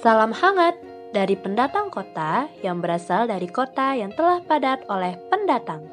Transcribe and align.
Salam 0.00 0.32
hangat 0.32 0.80
dari 1.12 1.36
pendatang 1.36 1.92
kota 1.92 2.48
yang 2.64 2.80
berasal 2.80 3.28
dari 3.28 3.44
kota 3.44 3.92
yang 3.92 4.08
telah 4.16 4.40
padat 4.40 4.80
oleh 4.88 5.12
pendatang. 5.28 5.84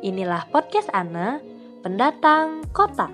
Inilah 0.00 0.48
podcast 0.48 0.88
Ana, 0.96 1.36
pendatang 1.84 2.64
kota. 2.72 3.12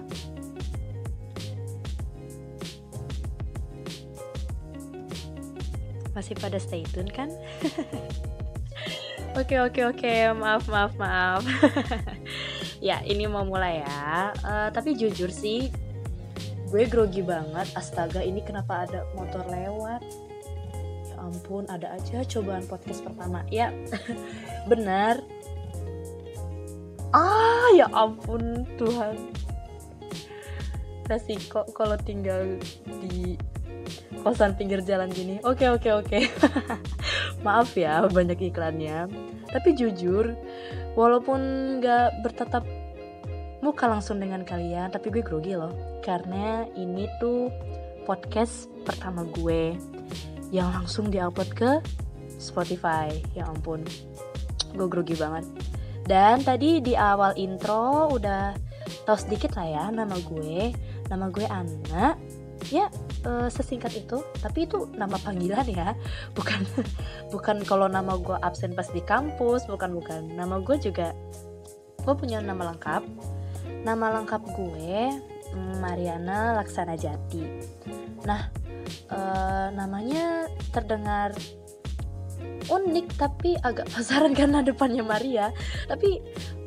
Masih 6.14 6.38
pada 6.38 6.62
stay 6.62 6.86
tune 6.86 7.10
kan? 7.10 7.34
Oke 9.38 9.58
oke 9.58 9.90
oke, 9.90 10.14
maaf 10.38 10.66
maaf 10.66 10.94
maaf. 10.98 11.42
ya 12.88 13.02
ini 13.06 13.26
mau 13.26 13.46
mulai 13.46 13.86
ya. 13.86 14.34
Uh, 14.42 14.68
tapi 14.74 14.98
jujur 14.98 15.30
sih, 15.30 15.70
gue 16.70 16.84
grogi 16.90 17.22
banget. 17.22 17.70
Astaga, 17.78 18.18
ini 18.18 18.42
kenapa 18.42 18.86
ada 18.86 19.06
motor 19.14 19.46
lewat? 19.46 20.27
Ampun, 21.28 21.68
ada 21.68 21.92
aja 21.92 22.24
cobaan 22.24 22.64
podcast 22.64 23.04
pertama. 23.04 23.44
Ya, 23.52 23.68
benar. 24.70 25.20
Ah, 27.12 27.68
ya 27.76 27.88
ampun 27.92 28.64
Tuhan. 28.80 29.16
Resiko 31.08 31.68
kalau 31.72 31.96
tinggal 32.00 32.60
di 33.04 33.36
kosan 34.20 34.56
pinggir 34.56 34.80
jalan 34.84 35.08
gini. 35.12 35.40
Oke 35.44 35.68
oke 35.68 35.88
oke. 35.92 36.18
Maaf 37.44 37.76
ya 37.76 38.04
banyak 38.08 38.52
iklannya. 38.52 39.08
Tapi 39.48 39.72
jujur, 39.72 40.36
walaupun 40.96 41.40
gak 41.80 42.20
bertatap 42.20 42.64
muka 43.64 43.88
langsung 43.88 44.20
dengan 44.20 44.44
kalian, 44.44 44.92
tapi 44.92 45.08
gue 45.08 45.24
grogi 45.24 45.56
loh. 45.56 45.72
Karena 46.04 46.68
ini 46.76 47.08
tuh 47.16 47.48
podcast 48.04 48.68
pertama 48.84 49.24
gue 49.36 49.76
yang 50.54 50.72
langsung 50.72 51.12
diupload 51.12 51.50
ke 51.52 51.70
Spotify. 52.38 53.12
Ya 53.34 53.48
ampun, 53.48 53.84
gue 54.74 54.88
grogi 54.88 55.16
banget. 55.18 55.44
Dan 56.08 56.40
tadi 56.40 56.80
di 56.80 56.96
awal 56.96 57.36
intro 57.36 58.08
udah 58.12 58.56
tau 59.04 59.18
sedikit 59.18 59.56
lah 59.60 59.66
ya 59.68 59.84
nama 59.92 60.16
gue. 60.16 60.72
Nama 61.08 61.26
gue 61.28 61.46
Anna. 61.48 62.16
Ya 62.72 62.90
uh, 63.26 63.48
sesingkat 63.50 63.94
itu 63.96 64.22
tapi 64.38 64.68
itu 64.68 64.86
nama 64.94 65.16
panggilan 65.18 65.66
ya 65.66 65.94
bukan 66.36 66.62
bukan 67.32 67.56
kalau 67.64 67.86
nama 67.88 68.18
gue 68.18 68.36
absen 68.44 68.76
pas 68.76 68.86
di 68.92 69.02
kampus 69.02 69.66
bukan 69.66 69.94
bukan 69.96 70.20
nama 70.36 70.60
gue 70.62 70.76
juga 70.78 71.14
gue 72.02 72.14
punya 72.14 72.38
nama 72.42 72.74
lengkap 72.74 73.02
nama 73.82 74.20
lengkap 74.20 74.42
gue 74.54 74.94
mm, 75.54 75.74
Mariana 75.82 76.58
Laksana 76.58 76.94
Jati 76.94 77.42
nah 78.26 78.50
uh, 79.10 79.68
namanya 79.72 80.48
terdengar 80.70 81.34
unik 82.68 83.06
tapi 83.16 83.56
agak 83.64 83.88
pasaran 83.94 84.36
karena 84.36 84.60
depannya 84.60 85.04
Maria. 85.04 85.46
Tapi 85.88 86.20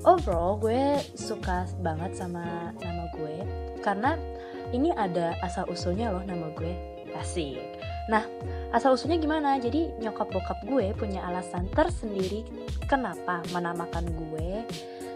overall 0.08 0.58
gue 0.58 1.00
suka 1.14 1.70
banget 1.82 2.18
sama 2.18 2.74
nama 2.82 3.06
gue 3.16 3.46
karena 3.86 4.18
ini 4.72 4.90
ada 4.96 5.36
asal 5.44 5.68
usulnya 5.70 6.10
loh 6.14 6.24
nama 6.26 6.50
gue. 6.56 6.74
Asik. 7.12 7.60
Nah 8.08 8.24
asal 8.72 8.96
usulnya 8.96 9.20
gimana? 9.20 9.60
Jadi 9.60 9.92
nyokap 10.00 10.32
bokap 10.32 10.64
gue 10.66 10.96
punya 10.96 11.28
alasan 11.28 11.68
tersendiri 11.76 12.48
kenapa 12.88 13.44
menamakan 13.52 14.08
gue 14.16 14.64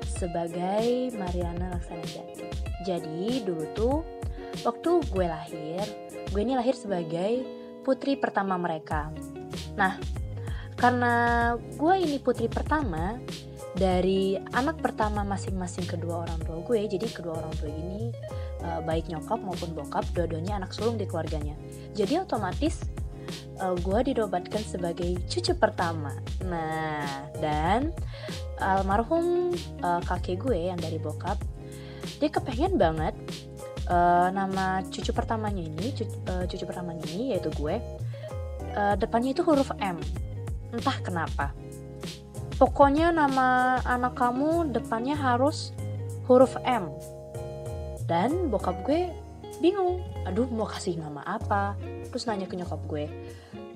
sebagai 0.06 1.12
Mariana 1.16 1.76
Laksana 1.76 2.04
Jati 2.08 2.66
jadi 2.86 3.42
dulu 3.42 3.66
tuh 3.74 3.98
waktu 4.62 5.02
gue 5.10 5.26
lahir 5.26 5.84
gue 6.36 6.44
ini 6.44 6.60
lahir 6.60 6.76
sebagai 6.76 7.48
putri 7.88 8.20
pertama 8.20 8.60
mereka. 8.60 9.08
Nah 9.80 9.96
karena 10.76 11.56
gue 11.56 11.96
ini 11.96 12.20
putri 12.20 12.52
pertama 12.52 13.16
dari 13.72 14.36
anak 14.52 14.84
pertama 14.84 15.24
masing-masing 15.24 15.88
kedua 15.88 16.28
orang 16.28 16.36
tua 16.44 16.60
gue 16.60 16.92
jadi 16.92 17.08
kedua 17.08 17.40
orang 17.40 17.56
tua 17.56 17.72
ini 17.72 18.12
uh, 18.68 18.84
baik 18.84 19.08
nyokap 19.08 19.40
maupun 19.40 19.72
bokap 19.72 20.04
dua-duanya 20.12 20.60
anak 20.60 20.76
sulung 20.76 21.00
di 21.00 21.08
keluarganya. 21.08 21.56
Jadi 21.96 22.20
otomatis 22.20 22.84
uh, 23.64 23.72
gue 23.80 24.12
didobatkan 24.12 24.60
sebagai 24.60 25.16
cucu 25.32 25.56
pertama. 25.56 26.20
Nah 26.44 27.32
dan 27.40 27.96
almarhum 28.60 29.56
uh, 29.80 30.04
kakek 30.04 30.44
gue 30.44 30.68
yang 30.68 30.80
dari 30.84 31.00
bokap 31.00 31.40
dia 32.20 32.28
kepengen 32.28 32.76
banget 32.76 33.16
uh, 33.90 34.30
nama 34.34 34.82
cucu 34.86 35.12
pertamanya 35.14 35.62
ini 35.62 35.94
cucu, 35.94 36.14
uh, 36.30 36.46
cucu 36.46 36.64
pertamanya 36.66 37.06
ini 37.14 37.36
yaitu 37.36 37.50
gue 37.56 37.78
uh, 38.76 38.96
depannya 39.00 39.34
itu 39.34 39.42
huruf 39.42 39.72
M. 39.80 39.98
Entah 40.76 40.98
kenapa. 41.02 41.56
Pokoknya 42.56 43.12
nama 43.12 43.80
anak 43.84 44.16
kamu 44.16 44.72
depannya 44.72 45.16
harus 45.16 45.76
huruf 46.28 46.56
M. 46.64 46.92
Dan 48.06 48.54
bokap 48.54 48.86
gue 48.86 49.12
bingung. 49.60 50.04
Aduh 50.28 50.48
mau 50.52 50.68
kasih 50.68 51.00
nama 51.00 51.24
apa? 51.26 51.76
Terus 52.12 52.28
nanya 52.28 52.48
ke 52.48 52.56
nyokap 52.56 52.80
gue. 52.88 53.06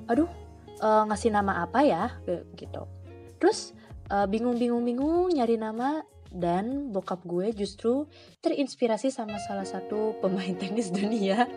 Aduh 0.08 0.30
uh, 0.80 1.04
ngasih 1.08 1.32
nama 1.32 1.64
apa 1.64 1.84
ya? 1.84 2.14
Gitu. 2.56 2.84
Terus 3.40 3.76
uh, 4.12 4.28
bingung 4.28 4.60
bingung 4.60 4.84
bingung 4.84 5.32
nyari 5.32 5.56
nama 5.56 6.04
dan 6.30 6.94
bokap 6.94 7.26
gue 7.26 7.50
justru 7.54 8.06
terinspirasi 8.46 9.10
sama 9.10 9.42
salah 9.50 9.66
satu 9.66 10.18
pemain 10.22 10.54
tenis 10.62 10.94
dunia 10.94 11.50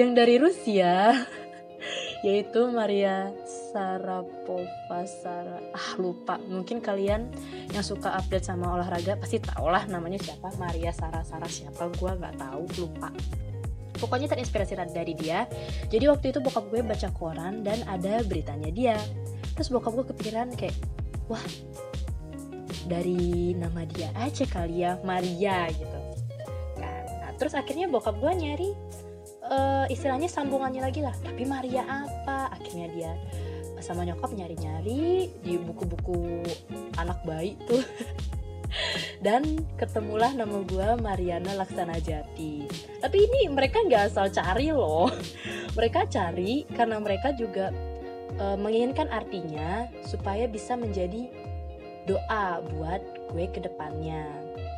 yang 0.00 0.16
dari 0.16 0.40
Rusia 0.40 1.12
yaitu 2.26 2.66
Maria 2.66 3.30
Sarapova 3.70 5.06
Sara. 5.06 5.62
Ah 5.70 5.94
lupa. 6.00 6.34
Mungkin 6.42 6.82
kalian 6.82 7.30
yang 7.70 7.84
suka 7.86 8.18
update 8.18 8.42
sama 8.42 8.74
olahraga 8.74 9.14
pasti 9.14 9.38
tau 9.38 9.70
lah 9.70 9.86
namanya 9.86 10.18
siapa. 10.18 10.50
Maria 10.58 10.90
Sara 10.90 11.22
Sara 11.22 11.46
siapa? 11.46 11.86
Gue 11.94 12.10
nggak 12.18 12.42
tahu 12.42 12.64
lupa. 12.82 13.14
Pokoknya 13.98 14.30
terinspirasi 14.30 14.78
dari 14.90 15.14
dia. 15.14 15.46
Jadi 15.90 16.04
waktu 16.06 16.30
itu 16.34 16.38
bokap 16.42 16.70
gue 16.70 16.82
baca 16.82 17.08
koran 17.14 17.62
dan 17.62 17.82
ada 17.86 18.22
beritanya 18.26 18.70
dia. 18.70 18.98
Terus 19.54 19.70
bokap 19.70 19.94
gue 19.94 20.06
kepikiran 20.10 20.54
kayak 20.54 20.74
wah 21.30 21.42
dari 22.86 23.56
nama 23.56 23.82
dia 23.88 24.12
aja 24.14 24.44
kali 24.46 24.84
ya 24.86 25.00
Maria 25.02 25.66
gitu. 25.72 25.98
Kan 26.78 27.04
nah, 27.24 27.32
terus 27.40 27.56
akhirnya 27.58 27.90
bokap 27.90 28.20
gue 28.20 28.32
nyari 28.32 28.70
uh, 29.48 29.86
istilahnya 29.90 30.30
sambungannya 30.30 30.84
lagi 30.84 31.02
lah. 31.02 31.16
Tapi 31.18 31.42
Maria 31.48 31.82
apa? 31.82 32.54
Akhirnya 32.54 32.86
dia 32.92 33.12
sama 33.78 34.02
nyokap 34.02 34.34
nyari-nyari 34.34 35.30
di 35.42 35.54
buku-buku 35.58 36.42
anak 36.98 37.18
bayi 37.26 37.58
tuh. 37.66 37.82
Dan 39.24 39.64
ketemulah 39.80 40.36
nama 40.36 40.60
gue 40.62 40.88
Mariana 41.00 41.56
Laksana 41.56 41.96
Jati 41.98 42.68
tapi 42.98 43.24
ini 43.24 43.48
mereka 43.50 43.80
nggak 43.86 44.12
asal 44.12 44.26
cari 44.30 44.74
loh. 44.74 45.10
Mereka 45.78 46.10
cari 46.10 46.66
karena 46.74 46.98
mereka 46.98 47.30
juga 47.38 47.70
uh, 48.42 48.58
menginginkan 48.58 49.06
artinya 49.08 49.86
supaya 50.02 50.50
bisa 50.50 50.74
menjadi 50.74 51.30
doa 52.08 52.64
buat 52.74 53.02
gue 53.30 53.44
ke 53.52 53.60
depannya. 53.60 54.24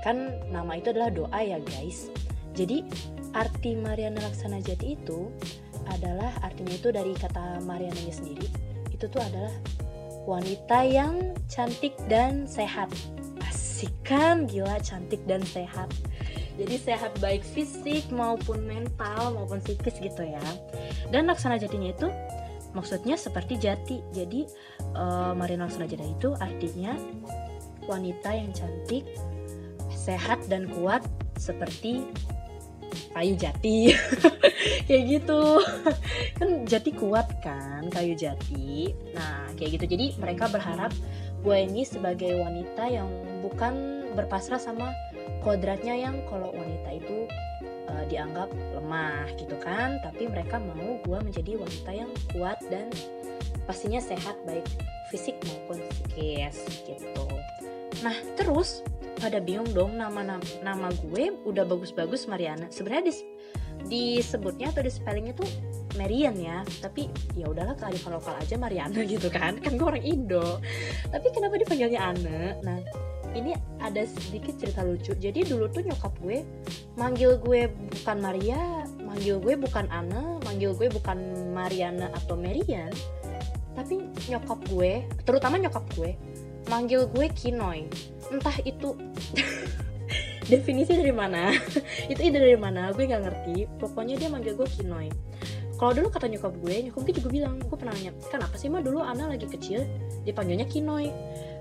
Kan 0.03 0.35
nama 0.51 0.77
itu 0.77 0.91
adalah 0.91 1.15
doa 1.15 1.41
ya 1.41 1.63
guys. 1.79 2.11
Jadi 2.59 2.83
arti 3.33 3.79
Mariana 3.79 4.19
Laksana 4.27 4.59
Jati 4.59 4.99
itu 4.99 5.31
adalah 5.87 6.35
artinya 6.43 6.75
itu 6.75 6.91
dari 6.91 7.15
kata 7.15 7.63
Mariananya 7.63 8.11
sendiri 8.11 8.51
itu 9.01 9.09
tuh 9.09 9.23
adalah 9.25 9.55
wanita 10.29 10.85
yang 10.85 11.33
cantik 11.49 11.97
dan 12.05 12.45
sehat. 12.45 12.93
Asik 13.49 13.89
kan? 14.05 14.45
Gila 14.45 14.77
cantik 14.85 15.25
dan 15.25 15.41
sehat. 15.41 15.89
Jadi 16.61 16.77
sehat 16.77 17.17
baik 17.25 17.41
fisik 17.41 18.05
maupun 18.13 18.61
mental 18.69 19.33
maupun 19.33 19.65
psikis 19.65 19.97
gitu 19.97 20.21
ya. 20.21 20.45
Dan 21.09 21.33
laksana 21.33 21.57
jatinya 21.57 21.89
itu 21.89 22.13
maksudnya 22.73 23.19
seperti 23.19 23.59
jati. 23.59 23.99
Jadi 24.15 24.47
uh, 24.95 25.35
Jati 25.37 26.05
itu 26.07 26.35
artinya 26.39 26.95
wanita 27.87 28.31
yang 28.35 28.51
cantik 28.55 29.07
sehat 29.91 30.41
dan 30.47 30.71
kuat 30.71 31.05
seperti 31.37 32.07
kayu 33.15 33.35
jati. 33.39 33.95
Kayak 34.87 35.03
gitu. 35.07 35.43
Kan 36.39 36.49
jati 36.67 36.91
kuat 36.95 37.27
kan 37.43 37.87
kayu 37.89 38.19
jati. 38.19 38.91
Nah 39.15 39.47
kayak 39.55 39.79
gitu. 39.79 39.87
Jadi 39.97 40.07
mereka 40.19 40.51
berharap 40.51 40.91
gue 41.41 41.57
ini 41.57 41.87
sebagai 41.87 42.37
wanita 42.37 42.91
yang 42.91 43.09
bukan 43.41 44.05
berpasrah 44.19 44.59
sama 44.59 44.91
kodratnya 45.41 45.97
yang 45.97 46.21
kalau 46.29 46.53
wanita 46.53 46.91
itu 47.01 47.31
uh, 47.91 48.05
dianggap 48.07 48.49
lemah 48.79 49.27
gitu 49.35 49.59
kan. 49.59 49.99
Tapi 50.01 50.31
mereka 50.31 50.63
mau 50.63 50.97
gue 51.03 51.19
menjadi 51.19 51.59
wanita 51.59 51.91
yang 51.91 52.11
kuat 52.31 52.63
dan 52.71 52.89
pastinya 53.67 53.99
sehat 53.99 54.39
baik 54.47 54.65
fisik 55.11 55.37
maupun 55.47 55.83
psikis 55.91 56.63
gitu. 56.87 57.27
Nah 58.07 58.15
terus 58.39 58.87
pada 59.21 59.37
bingung 59.37 59.69
dong 59.77 60.01
nama 60.01 60.41
nama, 60.65 60.89
gue 61.05 61.25
udah 61.45 61.69
bagus-bagus 61.69 62.25
Mariana. 62.25 62.73
Sebenarnya 62.73 63.13
dis, 63.13 63.21
disebutnya 63.85 64.73
atau 64.73 64.81
di 64.81 64.89
spellingnya 64.89 65.37
tuh 65.37 65.51
Marian 66.01 66.33
ya. 66.41 66.65
Tapi 66.81 67.13
ya 67.37 67.53
udahlah 67.53 67.77
kearifan 67.77 68.17
lokal 68.17 68.35
aja 68.41 68.57
Mariana 68.57 69.05
gitu 69.13 69.29
kan. 69.29 69.61
Kan 69.61 69.77
gue 69.77 69.87
orang 69.87 70.05
Indo. 70.07 70.63
Tapi 71.13 71.27
kenapa 71.37 71.61
dipanggilnya 71.61 72.01
Anne? 72.01 72.57
Nah 72.65 72.81
ini 73.35 73.55
ada 73.79 74.03
sedikit 74.07 74.59
cerita 74.59 74.83
lucu. 74.83 75.15
Jadi 75.15 75.47
dulu 75.47 75.71
tuh 75.71 75.87
nyokap 75.87 76.13
gue 76.23 76.43
manggil 76.99 77.39
gue 77.41 77.71
bukan 77.71 78.17
Maria 78.19 78.85
manggil 79.01 79.43
gue 79.43 79.55
bukan 79.59 79.91
Anne 79.91 80.39
manggil 80.47 80.71
gue 80.79 80.87
bukan 80.87 81.19
Mariana 81.51 82.15
atau 82.15 82.39
Marian 82.39 82.95
tapi 83.75 84.07
nyokap 84.31 84.61
gue 84.71 85.03
terutama 85.27 85.59
nyokap 85.59 85.83
gue 85.99 86.15
manggil 86.69 87.11
gue 87.11 87.27
Kinoy. 87.33 87.91
Entah 88.31 88.55
itu 88.63 88.95
definisi 90.53 90.95
dari 90.95 91.15
mana 91.15 91.55
itu 92.13 92.21
ide 92.21 92.39
dari 92.39 92.59
mana 92.59 92.95
gue 92.95 93.03
nggak 93.03 93.23
ngerti. 93.27 93.57
Pokoknya 93.81 94.15
dia 94.21 94.29
manggil 94.31 94.55
gue 94.55 94.69
Kinoy. 94.69 95.11
Kalau 95.81 95.97
dulu 95.97 96.13
kata 96.13 96.29
nyokap 96.29 96.53
gue 96.61 96.77
nyokap 96.91 97.01
gue 97.09 97.15
juga 97.17 97.29
bilang 97.33 97.55
gue 97.59 97.77
pernah 97.79 97.97
nanya 97.97 98.13
kenapa 98.29 98.55
sih 98.61 98.69
mah 98.69 98.85
dulu 98.85 99.01
Ana 99.01 99.33
lagi 99.33 99.49
kecil 99.49 99.83
dipanggilnya 100.23 100.69
Kinoy. 100.69 101.09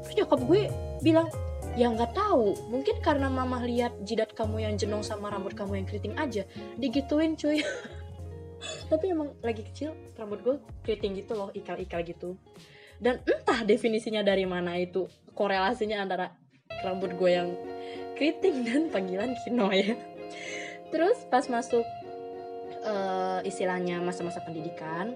Terus 0.05 0.15
nyokap 0.25 0.39
gue 0.45 0.61
bilang 1.01 1.31
ya 1.75 1.89
nggak 1.89 2.13
tahu. 2.15 2.55
Mungkin 2.69 3.01
karena 3.03 3.27
mama 3.27 3.61
lihat 3.61 3.93
jidat 4.05 4.33
kamu 4.33 4.65
yang 4.65 4.73
jenong 4.77 5.03
sama 5.05 5.29
rambut 5.29 5.53
kamu 5.53 5.83
yang 5.83 5.87
keriting 5.89 6.15
aja 6.17 6.43
digituin 6.77 7.35
cuy. 7.35 7.61
Tapi 8.91 9.05
emang 9.11 9.33
lagi 9.39 9.63
kecil 9.63 9.95
rambut 10.19 10.39
gue 10.43 10.55
keriting 10.83 11.15
gitu 11.19 11.35
loh 11.37 11.49
ikal-ikal 11.53 12.01
gitu. 12.03 12.35
Dan 12.99 13.23
entah 13.23 13.63
definisinya 13.63 14.25
dari 14.25 14.43
mana 14.43 14.75
itu 14.75 15.07
korelasinya 15.31 16.03
antara 16.03 16.35
rambut 16.83 17.15
gue 17.15 17.31
yang 17.31 17.49
keriting 18.19 18.67
dan 18.67 18.81
panggilan 18.91 19.35
kino 19.45 19.71
ya. 19.71 19.95
Terus 20.91 21.23
pas 21.31 21.47
masuk 21.47 21.85
uh, 22.83 23.39
istilahnya 23.43 23.99
masa-masa 24.03 24.43
pendidikan 24.43 25.15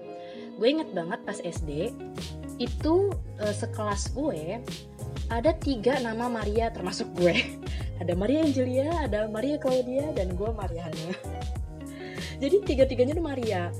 gue 0.54 0.68
inget 0.70 0.90
banget 0.94 1.20
pas 1.26 1.38
SD 1.38 1.90
itu 2.58 3.10
uh, 3.40 3.54
sekelas 3.54 4.14
gue 4.14 4.62
ada 5.32 5.50
tiga 5.56 5.98
nama 5.98 6.28
Maria 6.28 6.70
termasuk 6.70 7.08
gue. 7.18 7.34
Ada 7.94 8.10
Maria 8.18 8.42
Angelia 8.42 8.90
ada 9.06 9.30
Maria 9.30 9.54
Claudia 9.54 10.10
dan 10.18 10.34
gue 10.34 10.50
Mariana 10.50 11.14
jadi 12.42 12.58
tiga-tiganya 12.66 13.14
tuh 13.14 13.22
Maria 13.22 13.70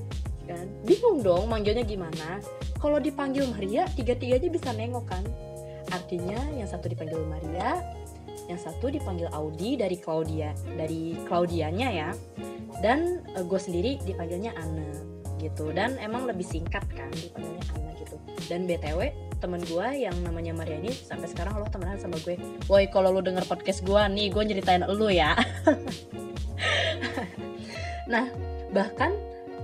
kan? 0.46 0.70
Bingung 0.86 1.18
dong 1.26 1.50
manggilnya 1.50 1.82
gimana. 1.82 2.38
Kalau 2.78 3.02
dipanggil 3.02 3.42
Maria 3.50 3.90
tiga-tiganya 3.90 4.46
bisa 4.46 4.70
nengok 4.70 5.10
kan? 5.10 5.24
Artinya 5.90 6.38
yang 6.54 6.70
satu 6.70 6.86
dipanggil 6.86 7.26
Maria 7.26 7.82
yang 8.46 8.60
satu 8.60 8.86
dipanggil 8.86 9.26
Audi 9.34 9.74
dari 9.74 9.98
Claudia 9.98 10.54
dari 10.78 11.18
Claudianya 11.26 11.88
ya. 11.90 12.10
Dan 12.78 13.18
uh, 13.34 13.42
gue 13.42 13.58
sendiri 13.58 13.98
dipanggilnya 14.06 14.54
Anna 14.54 15.23
gitu. 15.44 15.68
Dan 15.76 16.00
emang 16.00 16.24
lebih 16.24 16.48
singkat 16.48 16.82
kan 16.96 17.12
dipanggilnya 17.12 17.64
Anna 17.76 17.92
gitu. 18.00 18.16
Dan 18.48 18.64
btw 18.64 19.12
temen 19.44 19.60
gue 19.68 19.88
yang 20.08 20.16
namanya 20.24 20.56
Maria 20.56 20.80
ini 20.80 20.88
sampai 20.88 21.28
sekarang 21.28 21.60
lo 21.60 21.68
temenan 21.68 22.00
sama 22.00 22.16
gue. 22.24 22.40
Woi 22.64 22.88
kalau 22.88 23.12
lo 23.12 23.20
denger 23.20 23.44
podcast 23.44 23.84
gue 23.84 24.00
nih 24.16 24.32
gue 24.32 24.42
nyeritain 24.42 24.82
lo 24.88 25.08
ya. 25.12 25.36
Nah 28.04 28.28
bahkan 28.72 29.16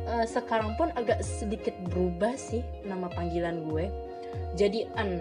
uh, 0.08 0.24
sekarang 0.24 0.72
pun 0.80 0.88
agak 0.96 1.20
sedikit 1.20 1.76
berubah 1.92 2.36
sih 2.36 2.64
nama 2.88 3.12
panggilan 3.12 3.68
gue. 3.68 3.88
Jadi 4.56 4.88
An. 4.96 5.20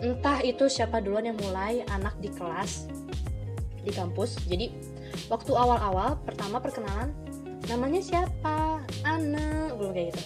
Entah 0.00 0.40
itu 0.40 0.64
siapa 0.70 1.04
duluan 1.04 1.28
yang 1.28 1.38
mulai 1.42 1.84
anak 1.92 2.16
di 2.22 2.32
kelas 2.32 2.88
di 3.84 3.92
kampus. 3.92 4.40
Jadi 4.48 4.72
waktu 5.28 5.52
awal-awal 5.52 6.16
pertama 6.24 6.62
perkenalan 6.62 7.12
namanya 7.68 8.00
siapa 8.00 8.80
Ane 9.20 9.76
gue 9.76 9.90
kayak 9.92 10.08
gitu. 10.16 10.22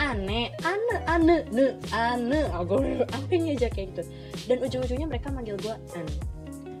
Ane 0.00 0.40
Ane 0.64 0.96
Ane 1.04 1.36
Ne 1.52 1.66
Ane 1.92 2.40
oh, 2.56 2.64
gue 2.64 3.04
apanya 3.04 3.52
aja 3.52 3.68
kayak 3.68 3.92
gitu? 3.92 4.02
Dan 4.48 4.56
ujung-ujungnya 4.64 5.06
mereka 5.06 5.28
manggil 5.28 5.60
gue 5.60 5.76
An. 5.76 6.06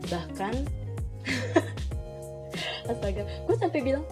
Bahkan 0.08 0.54
astaga. 2.90 3.22
Gue 3.44 3.56
sampai 3.60 3.80
bilang 3.84 4.04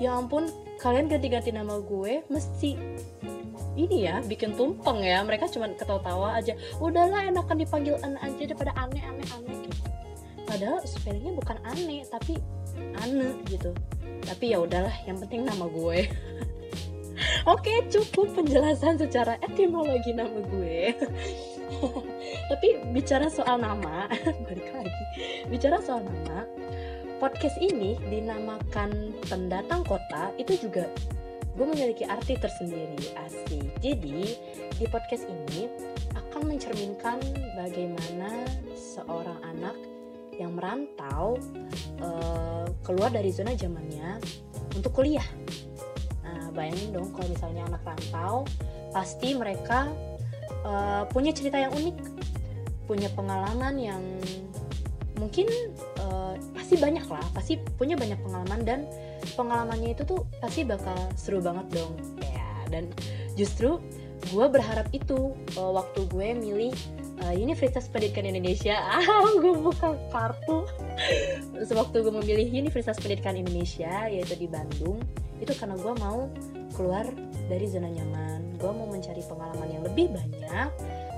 ya 0.00 0.16
ampun 0.16 0.48
kalian 0.80 1.06
ganti-ganti 1.06 1.54
nama 1.54 1.78
gue 1.78 2.24
mesti 2.32 2.74
ini 3.76 4.08
ya 4.08 4.24
bikin 4.24 4.56
tumpeng 4.56 5.04
ya. 5.04 5.20
Mereka 5.20 5.52
cuma 5.52 5.68
ketawa-tawa 5.68 6.40
aja. 6.40 6.56
Udahlah 6.80 7.28
enakan 7.28 7.60
dipanggil 7.60 8.00
an 8.00 8.16
aja 8.24 8.48
daripada 8.48 8.72
aneh 8.80 9.04
aneh 9.04 9.28
aneh 9.28 9.56
gitu. 9.68 9.80
Padahal 10.48 10.80
spellingnya 10.88 11.36
bukan 11.36 11.60
aneh 11.68 12.00
tapi 12.08 12.40
ane 12.96 13.44
gitu. 13.44 13.76
Tapi 14.24 14.56
ya 14.56 14.64
udahlah 14.64 14.94
yang 15.04 15.20
penting 15.20 15.44
nama 15.44 15.68
gue 15.68 16.08
oke 17.44 17.74
cukup 17.92 18.32
penjelasan 18.36 18.96
secara 18.96 19.36
etimologi 19.44 20.12
nama 20.16 20.40
gue. 20.48 20.92
Tapi 22.50 22.68
bicara 22.92 23.28
soal 23.28 23.60
nama 23.60 24.08
balik 24.48 24.68
lagi. 24.72 25.04
Bicara 25.48 25.80
soal 25.80 26.04
nama 26.04 26.48
podcast 27.22 27.56
ini 27.62 27.96
dinamakan 28.10 29.14
pendatang 29.30 29.86
kota 29.86 30.34
itu 30.36 30.68
juga 30.68 30.88
gue 31.54 31.66
memiliki 31.70 32.02
arti 32.04 32.34
tersendiri 32.34 33.14
asli. 33.22 33.70
Jadi 33.78 34.34
di 34.74 34.86
podcast 34.90 35.24
ini 35.30 35.70
akan 36.18 36.50
mencerminkan 36.50 37.22
bagaimana 37.54 38.42
seorang 38.74 39.38
anak 39.46 39.76
yang 40.34 40.58
merantau 40.58 41.38
uh, 42.02 42.66
keluar 42.82 43.14
dari 43.14 43.30
zona 43.30 43.54
zamannya 43.54 44.18
untuk 44.74 44.90
kuliah 44.90 45.26
bayangin 46.54 46.94
dong 46.94 47.10
kalau 47.12 47.28
misalnya 47.28 47.62
anak 47.66 47.82
rantau 47.82 48.46
pasti 48.94 49.34
mereka 49.34 49.90
uh, 50.62 51.04
punya 51.10 51.34
cerita 51.34 51.58
yang 51.58 51.74
unik 51.74 51.96
punya 52.86 53.10
pengalaman 53.12 53.74
yang 53.80 54.02
mungkin 55.18 55.46
uh, 56.02 56.34
pasti 56.54 56.78
banyak 56.78 57.06
lah 57.06 57.22
pasti 57.34 57.58
punya 57.78 57.94
banyak 57.94 58.18
pengalaman 58.22 58.60
dan 58.62 58.80
pengalamannya 59.34 59.94
itu 59.96 60.02
tuh 60.04 60.26
pasti 60.42 60.66
bakal 60.66 60.96
seru 61.16 61.40
banget 61.40 61.66
dong. 61.72 61.94
Ya 62.20 62.44
dan 62.68 62.90
justru 63.38 63.78
gue 64.32 64.46
berharap 64.48 64.88
itu 64.90 65.36
uh, 65.56 65.72
waktu 65.74 66.08
gue 66.08 66.28
milih 66.34 66.74
uh, 67.24 67.34
Universitas 67.36 67.86
Pendidikan 67.88 68.26
Indonesia. 68.28 68.76
Ah 68.94 69.24
gue 69.38 69.54
buka 69.54 69.96
kartu 70.10 70.66
sewaktu 71.62 72.02
gue 72.02 72.14
memilih 72.22 72.46
Universitas 72.50 72.98
Pendidikan 72.98 73.38
Indonesia 73.38 74.10
yaitu 74.10 74.34
di 74.34 74.50
Bandung 74.50 74.98
itu 75.38 75.52
karena 75.54 75.78
gue 75.78 75.94
mau 76.02 76.26
keluar 76.74 77.06
dari 77.46 77.66
zona 77.70 77.90
nyaman. 77.90 78.58
Gue 78.58 78.70
mau 78.74 78.88
mencari 78.90 79.22
pengalaman 79.22 79.68
yang 79.70 79.82
lebih 79.86 80.10
banyak. 80.10 80.68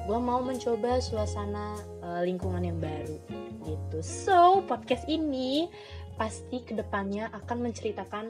Gue 0.07 0.19
mau 0.21 0.45
mencoba 0.45 1.01
suasana 1.01 1.81
uh, 2.05 2.23
lingkungan 2.23 2.63
yang 2.63 2.79
baru 2.79 3.17
gitu. 3.67 3.99
So 4.05 4.63
podcast 4.69 5.09
ini 5.09 5.67
pasti 6.17 6.65
ke 6.65 6.73
depannya 6.73 7.29
akan 7.33 7.71
menceritakan 7.71 8.25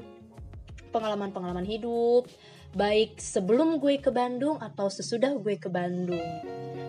pengalaman-pengalaman 0.91 1.67
hidup 1.69 2.27
baik 2.77 3.21
sebelum 3.21 3.81
gue 3.81 4.01
ke 4.01 4.13
Bandung 4.13 4.61
atau 4.61 4.89
sesudah 4.93 5.37
gue 5.37 5.57
ke 5.57 5.69
Bandung 5.69 6.25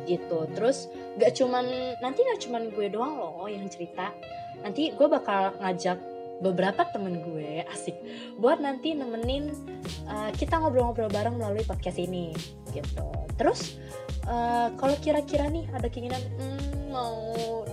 gitu. 0.08 0.48
Terus 0.56 0.88
gak 1.20 1.36
cuman 1.36 1.68
nanti 2.00 2.24
gak 2.24 2.40
cuman 2.48 2.72
gue 2.72 2.88
doang 2.88 3.20
loh 3.20 3.48
yang 3.48 3.68
cerita 3.68 4.16
nanti 4.66 4.94
gue 4.94 5.08
bakal 5.10 5.54
ngajak 5.62 6.00
beberapa 6.42 6.86
temen 6.94 7.22
gue 7.26 7.66
asik 7.74 7.98
buat 8.38 8.62
nanti 8.62 8.94
nemenin 8.94 9.54
uh, 10.06 10.30
kita 10.38 10.62
ngobrol-ngobrol 10.62 11.10
bareng 11.10 11.42
melalui 11.42 11.66
podcast 11.66 11.98
ini 11.98 12.34
gitu. 12.74 13.10
Terus 13.38 13.78
uh, 14.30 14.70
kalau 14.78 14.96
kira-kira 15.02 15.50
nih 15.50 15.66
ada 15.74 15.90
keinginan 15.90 16.22
hmm, 16.38 16.94
mau 16.94 17.18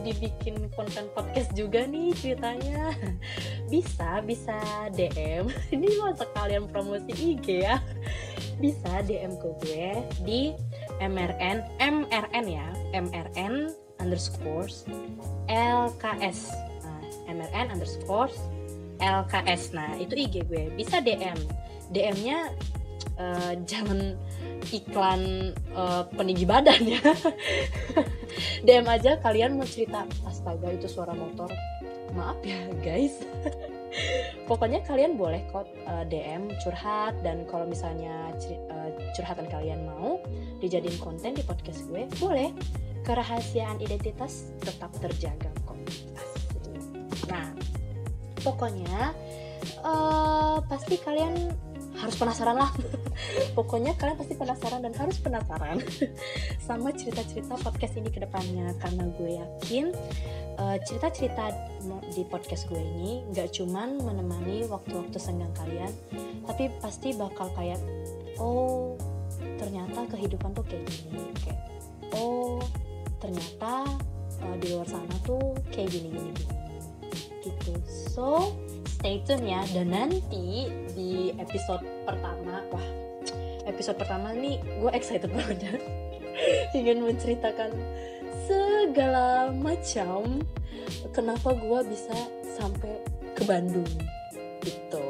dibikin 0.04 0.68
konten 0.76 1.08
podcast 1.12 1.52
juga 1.56 1.84
nih 1.84 2.12
ceritanya 2.16 2.92
bisa 3.72 4.20
bisa 4.24 4.56
DM 4.92 5.48
ini 5.74 5.88
mau 6.00 6.12
sekalian 6.16 6.68
promosi 6.68 7.12
IG 7.12 7.68
ya. 7.68 7.80
Bisa 8.54 9.02
DM 9.04 9.34
ke 9.36 9.48
gue 9.66 9.88
di 10.24 10.40
MRN 11.02 11.82
MRN 11.82 12.44
ya 12.48 12.68
MRN 12.94 13.74
underscore 13.98 14.70
LKS 15.50 16.73
MRN 17.28 17.72
underscore 17.74 18.32
LKS 19.02 19.74
nah 19.74 19.92
itu 19.98 20.14
IG 20.14 20.46
gue. 20.46 20.70
Bisa 20.74 21.02
DM 21.02 21.36
DM-nya 21.92 22.50
uh, 23.20 23.52
jangan 23.68 24.16
iklan 24.72 25.52
uh, 25.76 26.08
peninggi 26.14 26.48
badan 26.48 26.82
ya. 26.88 27.02
DM 28.66 28.86
aja 28.88 29.20
kalian 29.20 29.60
mau 29.60 29.68
cerita 29.68 30.08
astaga 30.24 30.72
itu 30.72 30.88
suara 30.88 31.12
motor. 31.12 31.50
Maaf 32.14 32.38
ya 32.46 32.70
guys. 32.80 33.20
Pokoknya 34.50 34.82
kalian 34.82 35.14
boleh 35.14 35.46
kok 35.54 35.70
eh, 35.70 36.04
DM 36.10 36.50
curhat 36.58 37.14
dan 37.22 37.46
kalau 37.46 37.62
misalnya 37.62 38.34
curhatan 39.14 39.46
kalian 39.46 39.86
mau 39.86 40.18
dijadiin 40.58 40.98
konten 40.98 41.38
di 41.38 41.46
podcast 41.46 41.86
gue 41.86 42.10
boleh. 42.18 42.50
Kerahasiaan 43.06 43.78
identitas 43.78 44.50
tetap 44.58 44.90
terjaga 44.98 45.52
kok 45.62 45.78
nah 47.28 47.46
pokoknya 48.44 49.14
uh, 49.80 50.58
pasti 50.68 51.00
kalian 51.00 51.52
harus 51.98 52.16
penasaran 52.18 52.58
lah. 52.58 52.70
Pokoknya 53.56 53.94
kalian 53.94 54.18
pasti 54.18 54.34
penasaran 54.34 54.82
dan 54.82 54.94
harus 54.98 55.16
penasaran 55.22 55.78
sama 56.66 56.90
cerita-cerita 56.90 57.54
podcast 57.62 57.94
ini 57.96 58.10
ke 58.10 58.20
depannya. 58.20 58.74
Karena 58.82 59.08
gue 59.14 59.30
yakin 59.38 59.94
uh, 60.58 60.76
cerita-cerita 60.82 61.54
di 62.12 62.22
podcast 62.26 62.66
gue 62.66 62.78
ini 62.78 63.22
nggak 63.30 63.54
cuman 63.56 64.02
menemani 64.02 64.66
waktu-waktu 64.66 65.18
senggang 65.20 65.52
kalian 65.52 65.92
tapi 66.44 66.72
pasti 66.80 67.12
bakal 67.16 67.48
kayak 67.56 67.80
oh 68.40 68.96
ternyata 69.56 70.04
kehidupan 70.10 70.50
tuh 70.52 70.64
kayak 70.66 70.84
gini. 70.90 71.24
Kayak 71.40 71.60
oh 72.18 72.60
ternyata 73.22 73.86
uh, 74.44 74.56
di 74.58 74.66
luar 74.74 74.88
sana 74.90 75.16
tuh 75.24 75.56
kayak 75.72 75.88
gini 75.94 76.10
gini 76.12 76.63
gitu. 77.44 77.72
So 77.88 78.56
stay 78.88 79.20
tune 79.28 79.44
ya. 79.44 79.60
Dan 79.70 79.92
nanti 79.92 80.72
di 80.96 81.30
episode 81.36 81.84
pertama 82.08 82.64
wah 82.72 82.88
episode 83.68 83.96
pertama 84.00 84.32
nih 84.32 84.60
gue 84.80 84.90
excited 84.96 85.28
banget. 85.36 85.80
Ingin 86.74 87.04
menceritakan 87.04 87.70
segala 88.48 89.52
macam 89.54 90.42
kenapa 91.14 91.54
gue 91.54 91.80
bisa 91.88 92.16
sampai 92.56 93.00
ke 93.36 93.42
Bandung 93.44 93.88
gitu. 94.64 95.04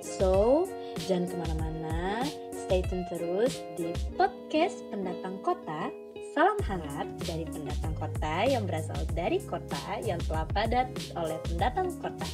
So 0.00 0.64
jangan 1.06 1.28
ke 1.28 1.36
mana-mana. 1.36 2.24
Stay 2.68 2.84
tune 2.84 3.04
terus 3.08 3.64
di 3.80 3.96
podcast 4.16 4.84
pendatang 4.92 5.40
kota 5.40 5.88
Salam 6.38 6.62
hangat 6.70 7.10
dari 7.26 7.42
pendatang 7.50 7.98
kota 7.98 8.46
yang 8.46 8.62
berasal 8.62 8.94
dari 9.10 9.42
kota 9.42 9.98
yang 9.98 10.22
telah 10.22 10.46
padat 10.46 10.86
oleh 11.18 11.34
pendatang 11.42 11.90
kota. 11.98 12.28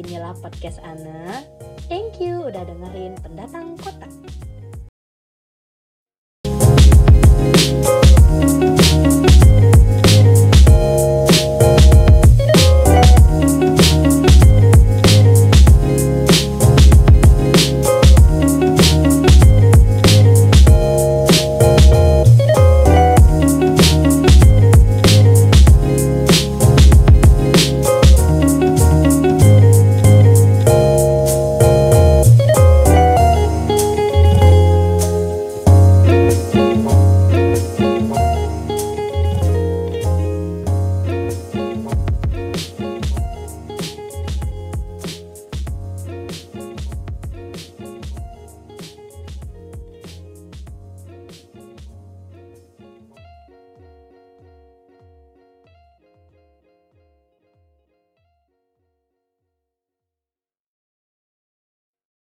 Inilah 0.00 0.32
podcast 0.40 0.80
Ana. 0.80 1.44
Thank 1.92 2.24
you 2.24 2.48
udah 2.48 2.64
dengerin 2.64 3.20
pendatang 3.20 3.76
kota. 3.84 4.08